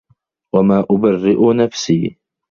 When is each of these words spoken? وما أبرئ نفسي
وما 0.55 0.85
أبرئ 0.91 1.53
نفسي 1.53 2.17